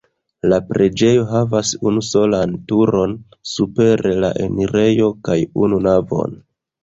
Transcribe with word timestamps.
La 0.51 0.57
preĝejo 0.69 1.25
havas 1.31 1.73
unusolan 1.89 2.55
turon 2.71 3.13
super 3.51 4.05
la 4.23 4.33
enirejo 4.47 5.11
kaj 5.29 5.37
unu 5.67 5.83
navon. 5.89 6.35